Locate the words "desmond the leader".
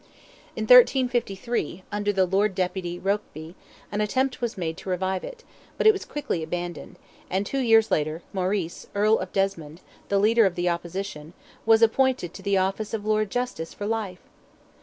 9.31-10.47